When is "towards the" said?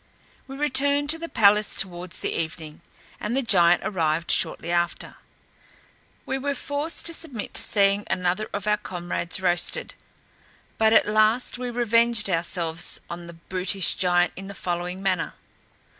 1.75-2.31